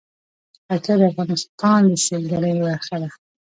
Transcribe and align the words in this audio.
پکتیا 0.67 0.95
د 0.99 1.01
افغانستان 1.11 1.81
د 1.89 1.93
سیلګرۍ 2.05 2.53
برخه 2.61 2.95
ده. 3.01 3.09